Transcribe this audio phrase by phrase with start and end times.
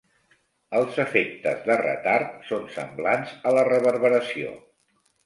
[0.77, 4.57] Els efectes de retard són semblants a la reverberació.